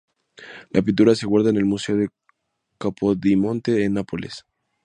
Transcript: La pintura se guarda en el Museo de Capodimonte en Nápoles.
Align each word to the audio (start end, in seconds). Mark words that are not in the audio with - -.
La 0.71 0.81
pintura 0.81 1.13
se 1.13 1.27
guarda 1.27 1.51
en 1.51 1.57
el 1.57 1.65
Museo 1.65 1.95
de 1.95 2.09
Capodimonte 2.79 3.83
en 3.83 3.93
Nápoles. 3.93 4.45